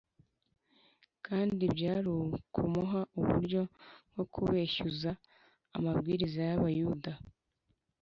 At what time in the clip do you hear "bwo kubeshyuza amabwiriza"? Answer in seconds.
4.11-6.39